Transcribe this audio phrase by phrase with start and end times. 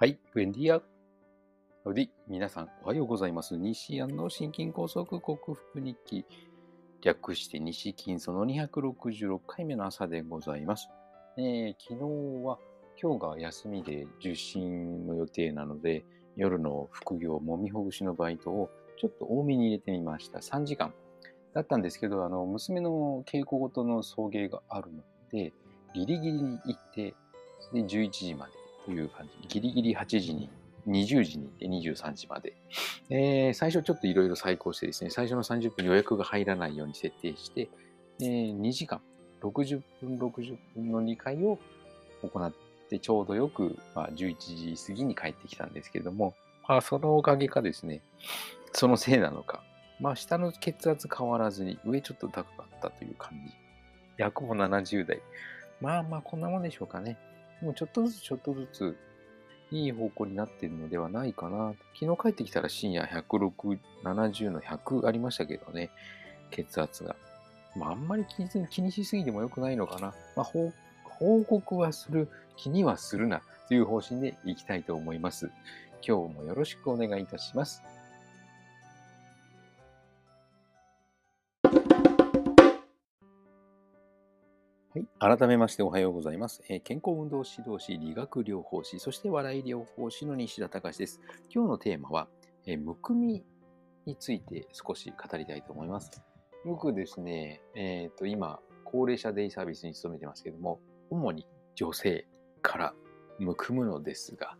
[0.00, 0.78] はい、ブエンディア。
[0.78, 0.84] ハ
[1.86, 3.56] ウディ、皆さんおはようございます。
[3.56, 6.24] 西安の心筋梗塞克服日記。
[7.02, 10.88] 略して西金その266回目の朝でございます。
[11.36, 12.60] えー昨日は
[13.02, 16.04] 今日が休みで受診の予定なので、
[16.36, 18.70] 夜の副業もみほぐしのバイトを
[19.00, 20.38] ちょっと多めに入れてみました。
[20.38, 20.94] 3時間
[21.54, 25.02] だったんですけど、あの娘の稽古ごとの送迎があるの
[25.32, 25.52] で、
[25.92, 27.16] ギリギリに行って、
[27.72, 28.57] で11時まで
[28.88, 29.48] という感じ。
[29.48, 30.48] ギリギリ8時に、
[30.86, 32.54] 20時に行って23時まで。
[33.10, 37.68] えー最初ちょっといろいろ再考してですね、最初の30分予約が入らないように設定して、
[38.20, 39.00] えー2時間、
[39.42, 41.58] 60分、60分の2回を
[42.22, 42.52] 行っ
[42.88, 44.36] てちょうどよく、まあ、11
[44.74, 46.34] 時過ぎに帰ってきたんですけども、
[46.66, 48.00] まあ、そのおかげかですね、
[48.72, 49.62] そのせいなのか、
[50.00, 53.52] まあ、下の血圧変わらずに上ちょっと高かったという感じ。
[54.16, 55.20] 役も70代。
[55.80, 57.18] まあまあ、こんなもんでしょうかね。
[57.62, 58.96] もうちょっとずつちょっとずつ
[59.70, 61.74] いい方向になっているのではないかな。
[61.98, 65.90] 昨日帰ってきたら深夜106、70の100ありましたけどね、
[66.50, 67.16] 血圧が。
[67.76, 70.14] まあ、あんまり気に気にしすぎても良くないのかな。
[70.36, 75.50] まあ、報告はする、気にはするなという方針でいきたいと思います。
[76.06, 77.82] 今日もよろしくお願いいたします。
[84.98, 86.60] はい、改めましておはようございます。
[86.68, 91.20] えー健康運動指導士、理学療法士、そして笑い療法士の西田隆です。
[91.54, 92.26] 今日のテーマは、
[92.66, 93.44] えーむくみ
[94.06, 96.10] について少し語りたいと思います。
[96.66, 102.26] よくですね、えーと今、高齢者デイサービスに勤めてますけども、主に女性
[102.60, 102.94] から
[103.38, 104.56] むくむのですが、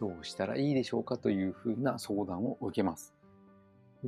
[0.00, 3.14] どうしたらいいでしょうかというふうな相談を受けます。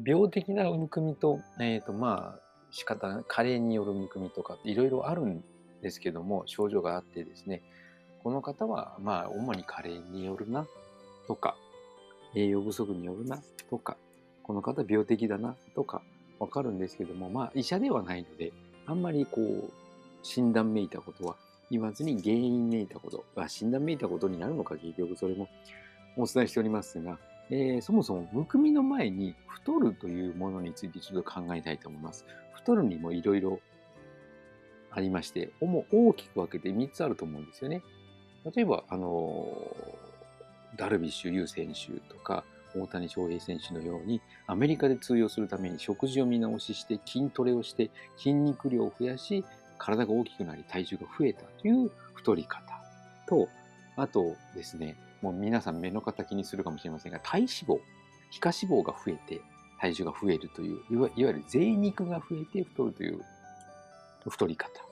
[0.06, 5.44] 病的なむくみと、えーとまあ、仕方、加齢によるむくみとかいろいろあるん
[5.82, 7.62] ですけども、症状があってですね、
[8.22, 10.66] この方は、まあ、主に加齢によるな
[11.26, 11.56] とか、
[12.34, 13.96] 栄養不足によるなとか、
[14.42, 16.02] この方病的だなとか、
[16.38, 18.52] わかるんですけども、まあ、医者ではないので、
[18.86, 19.70] あんまりこう、
[20.22, 21.36] 診断めいたことは
[21.70, 25.48] 言わずに原因めいたこと、あ診断めいたことになるのか、結局それも
[26.16, 27.18] お伝えしておりますが、
[27.50, 32.24] えーそもそもむくみの前に太るというものについてちょっと考えたいと思います。
[32.54, 33.60] 太るにもいろいろ
[34.96, 37.82] ありまして、大きく分けて3つあると思うんですよね。
[38.56, 39.54] 例えば、あの
[40.76, 49.44] ダルビッシュ有選手とか、大谷翔平選手のように、アメリカで通用するために食事を見直しして、筋トレをして、筋肉量を増やし、
[49.76, 52.62] 体が大きくなり、体重が増えたという太り方
[53.28, 53.48] と、
[53.96, 57.78] あとですね、もう皆さん目の敵にするかもしれませんが、体脂肪、
[58.30, 59.42] 皮下脂肪が増えて、
[59.78, 63.20] 体重が増えるという、いわゆる贅肉が増えて太るという
[64.26, 64.85] 太り方。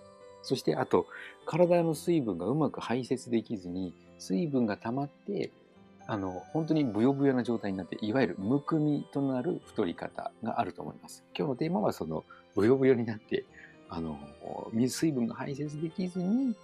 [0.44, 1.06] そしてあと、
[1.46, 5.50] 体の水分がうまく排泄できずに、水分が溜まって、
[6.06, 11.24] あの、本当にブヨブヨな状態になって、いわゆるむくみとなる太り方があると思います。
[11.36, 13.44] 今日のテーマはその、ブヨブヨになって、
[13.88, 14.18] あの、
[14.72, 16.54] 水分が排泄できずに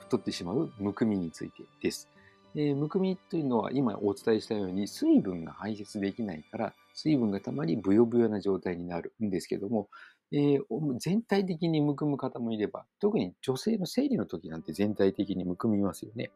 [0.00, 2.08] 太ってしまうむくみについてです。
[2.56, 9.88] でむくみというのは今お伝えしたように水分が排泄できないから水分がたまりブヨブヨな状態になるんですけども、
[10.32, 10.60] えー
[10.98, 16.32] 全体的にむくむ方もいれば特に女性の生理の時なんて全体的にむくみますよね。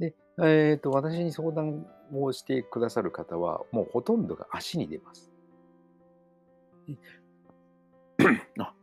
[0.00, 5.30] で、えー、と私に相談をしてくださる方はもうほとんどが足に出ます。
[8.58, 8.74] あ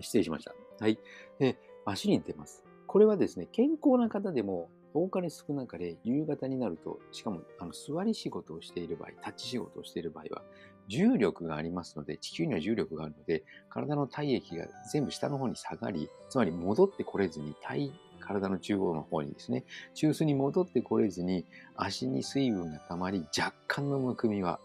[0.00, 0.54] 失礼しました。
[0.80, 0.98] はい。
[1.38, 2.62] で足に出ます。
[2.86, 10.42] これはですね、健康な方でも多かれ少なかれ夕方になると、しかもあの座り仕事をしている場合、立ち仕事をしている場合は、
[10.88, 17.90] 重力がありますので、地球には重力があるので、体の体液が全部下の方に下がり、つまり戻ってこれずに、体
[18.24, 21.44] 体の中央の方にですね、中枢に戻ってこれずに、
[21.76, 24.60] 足に水分が溜まり、若干のむくみは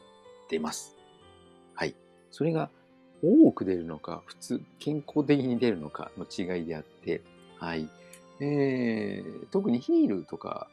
[0.49, 0.95] 出ます。
[1.73, 1.95] はい。
[2.31, 2.69] それが
[3.21, 7.21] 多く出るのか、普通、健康的に出るのかの違いであって、
[7.57, 7.89] はい。
[8.39, 10.67] えー特にヒールとか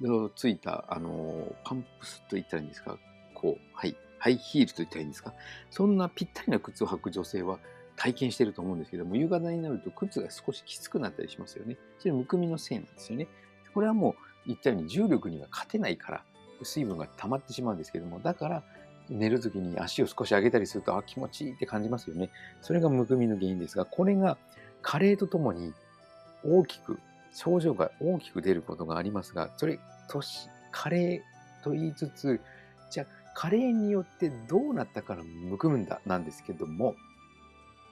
[0.00, 2.98] のついた、あの、パンプスと言ったらいいんですか、
[3.34, 3.96] こう、はい。
[4.18, 5.34] ハイヒールと言ったらいいんですか？
[5.70, 7.58] そんなぴったりな靴を履く女性は
[7.96, 11.76] 体験してると思うんですけども、夕方になると靴が少しきつくなったりしますよね。
[11.98, 13.28] それむくみのせいなんですよね。
[13.74, 14.14] これはもう
[14.46, 16.24] 言ったように重力には勝てないから、
[16.62, 18.62] 水分が溜まってしまうんですけども、だから
[19.10, 22.30] 寝るときに足を少し上げたりすると、あ、気持ちいいって感じますよね。
[22.62, 24.38] それがむくみの原因ですが、これが
[24.80, 25.74] 加齢とともに
[26.44, 26.98] 大きく、
[27.32, 31.22] 症状が大きく出ることがありますが、それ、年、加齢
[31.62, 32.40] と言いつつ、
[32.90, 36.94] じゃあ、加齢によってどうなったからむくむんだなんですけども、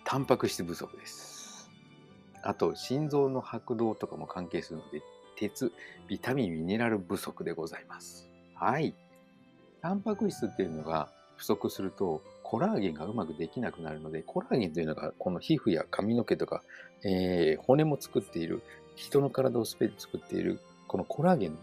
[0.04, 1.70] タンパク質不足です。
[2.42, 5.02] あと、心臓の拍動とかも関係するので、
[5.36, 5.72] 鉄、
[6.08, 8.28] ビタミン、ミネラル不足でございます。
[8.54, 8.94] はい。
[9.80, 12.22] タンパク質っていうのが不足すると、
[12.52, 16.62] コラーゲンがうまくできなくなるので、コラーゲンというのがこの皮膚や髪の毛とか、
[17.02, 18.62] えー骨も作っている、
[18.94, 21.56] 人の体をすべて作っている、このコラーゲン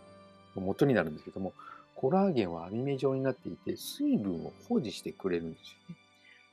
[0.56, 1.54] の元になるんですけども、
[1.94, 5.96] コラーゲンは網目状になっていて、水分を保持してくれるんですよね。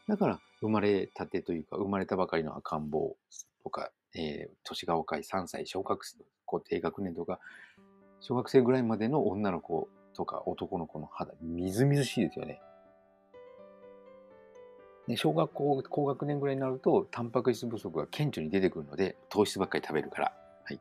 [0.06, 3.16] だから、生まれたてというか、生まれたばかりの赤ん坊
[3.64, 6.18] とか、えー年が若い3歳、小学生、
[6.68, 7.40] 低学年とか、
[8.20, 12.60] 小学生ぐらいまでの女の子とか男の子の肌、みずみずしいですよね。
[15.08, 20.32] で小学校高学年ぐらいになると、タンパク質不足が顕著に出てくるので、糖質ばっかり食べるから。
[20.64, 20.80] はい。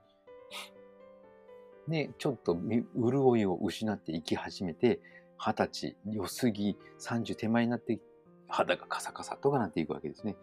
[1.87, 2.57] で、ちょっと
[2.95, 4.99] 潤いを失っていき始めて、
[5.37, 7.99] 二十歳、良すぎ、30手前になって、
[8.47, 10.35] 肌がカサカサとかなっていくわけですね。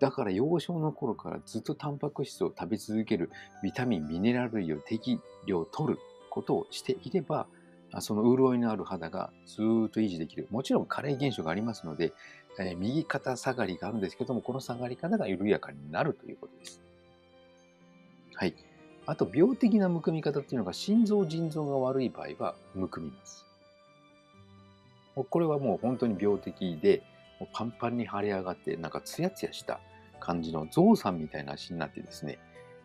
[0.00, 3.30] だから幼少の頃からずっとタンパク質を食べ続ける
[3.62, 7.46] ビタミン、ミネラル類を適量取ることをしていれば、
[8.00, 10.48] その潤いのある肌がずっと維持できる。
[10.50, 12.12] もちろん加齢現象がありますので、
[12.58, 16.80] えー右肩下がりがあるんですけども、この下がり方が緩やかになるということです。
[18.34, 18.54] はい。
[19.06, 23.46] あと、病的なむくみ方っていうのが、心臓、腎臓が悪い場合は、むくみます。
[25.14, 27.02] これはもう本当に病的で、
[27.40, 29.80] もうパンパンに腫れ上がって、なんかツヤツヤした
[30.20, 32.38] 感じのゾウさんみたいな足になってですね、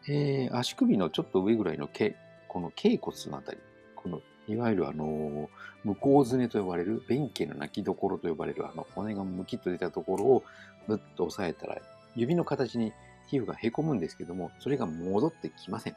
[0.08, 2.16] えー足首のちょっと上ぐらいのけ
[2.48, 3.58] この頸骨のあたり、
[3.96, 5.50] このいわゆるあの
[5.84, 10.44] 向こうずねと呼ばれる弁慶の泣きどころと呼ばれるあの骨がむきっと出たところを
[10.88, 11.82] ぶっと押さえたら
[12.16, 12.92] 指の形に
[13.30, 15.96] 皮膚がへこむんですけどもそれが戻ってきません。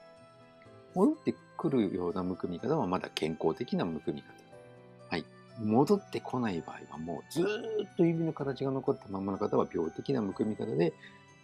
[0.94, 4.28] 戻ってくるようなむくみ方はまだ健康的なむくみ方。
[5.10, 5.24] はい。
[5.58, 10.92] 戻ってこない場合はもうずっと指の形が残ったままの方は病的なむくみ方で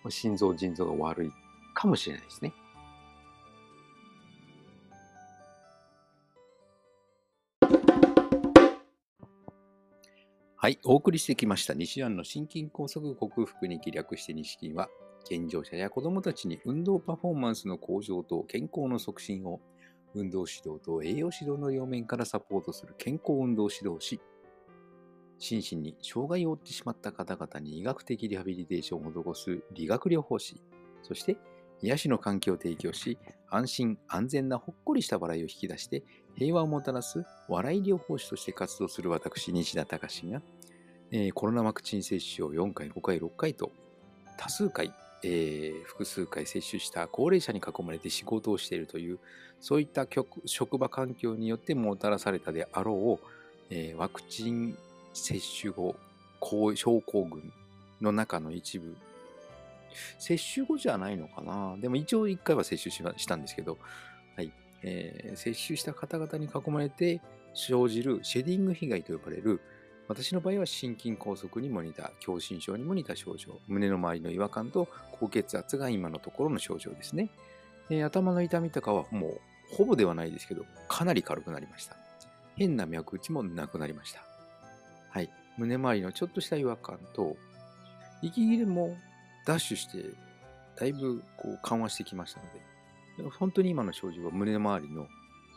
[0.08, 1.31] 心臓腎臓が悪い
[1.75, 2.52] かもしれないですね。
[10.62, 14.90] はい、お送りしてきました西安の心筋梗塞克服に気略して西筋は、
[15.26, 19.62] 健常者や子どもたちに運動パフォーマンスの向上と健康の促進を、
[20.14, 24.20] 運動指導と栄養指導の両面からサポートする健康運動指導士、
[25.38, 30.60] 心身に障害を負ってしまった方々に医学的リハビリテーションを施す理学療法士、
[31.00, 31.38] そして
[31.80, 33.16] 癒しの環境を提供し、
[33.48, 36.04] 安心安全なほっこりした笑いを引き出して、
[36.36, 40.42] 平和をもたらす笑い療法士として活動する私、西田隆が、
[41.10, 43.70] えーコロナワクチン接種を4回、5回、6回と
[44.38, 44.92] 多数回、
[45.22, 49.18] えー複数回接種した高齢者に囲まれて仕事をしているという、
[49.60, 50.06] そういった
[50.46, 53.26] 職場環境によってもたらされたであろう、
[53.70, 54.76] えーワクチン
[55.12, 55.96] 接種後
[56.74, 57.52] 症候群
[58.00, 58.96] の中の一部、
[60.18, 61.76] 接種後じゃないのかな。
[61.78, 63.78] でも一応1回は接種ししたんですけど、
[64.36, 64.52] はい。
[64.82, 67.20] えー接種した方々に囲まれて
[67.54, 69.60] 生じるシェディング被害と呼ばれる
[70.08, 77.30] 私の場合は心筋梗塞にも似た狭心症にも似た症状胸の周りの違和感と高血圧が今のところの症状ですね、
[77.90, 79.40] えー頭の痛みとかはもう
[79.72, 81.96] ほぼではないですけどかなり軽くなりました。
[82.56, 84.22] 変な脈打ちもなくなりました。
[85.10, 85.30] はい。
[85.56, 87.36] 胸周りのちょっとした違和感と
[88.22, 88.96] 息切れも
[89.46, 90.10] ダッシュして
[90.76, 92.60] だいぶこう緩和してきましたのでで
[93.38, 95.08] 本当に今の症状は胸周りの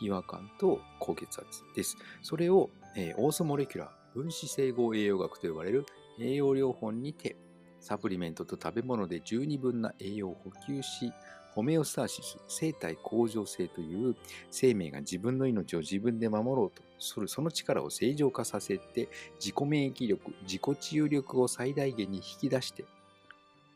[0.01, 1.97] 違和感と高血圧です。
[2.21, 5.85] それを、えーオーソモレキュラー分子整合栄養学と呼ばれる
[6.19, 7.35] 栄養療法にて
[7.80, 11.11] サプリメントと食べ物で十二分な栄養を補給し
[11.54, 14.16] ホメオスターシス生体向上性という
[14.49, 22.85] 生命が自分の命を自分で守ろうとするその力を正常化させて自己免疫力自己治癒力を最大限に引き出して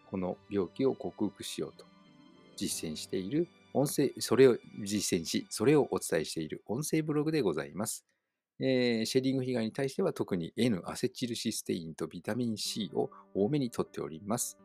[0.10, 1.86] この病気を克服しようと
[2.56, 3.48] 実践している
[3.78, 8.06] 音声、それを実践し、それをお伝えしている音声ブログでございます。
[8.60, 14.58] えーシェディング被害に対しては特に N アセチルシステインとビタミン C を多めにとっております。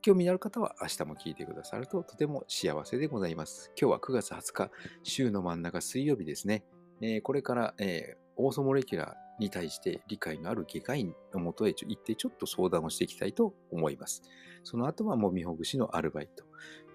[0.00, 3.70] 興味のある方は明日も聞いてくださるととても幸せでございます。
[3.78, 4.70] 今日は9月20日、
[5.02, 6.64] 週の真ん中水曜日ですね。
[7.02, 14.22] えーこれから、えーオーソモレキュラーに対して理解のある外科医のもとへ行ってちょっと相談をしていきたいと思います。
[14.64, 16.44] その後はもみほぐしのアルバイト。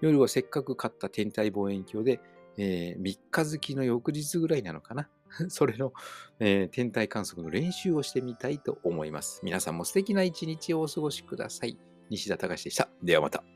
[0.00, 2.20] 夜はせっかく買った天体望遠鏡で、
[2.58, 5.08] え3日月の翌日ぐらいなのかな。
[5.48, 5.92] それの、
[6.38, 9.40] えー天体観測の練習をしてみたいと思います。
[9.42, 11.78] 皆さんも素敵な一日をお過ごしください。
[12.10, 12.88] 西田隆でした。
[13.02, 13.51] ではまた。